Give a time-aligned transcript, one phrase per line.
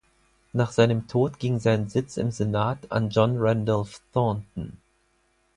[0.51, 4.75] Nach seinem Tod ging sein Sitz im Senat an John Randolph Thornton.